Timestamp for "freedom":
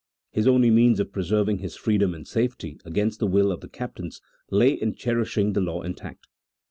1.75-2.15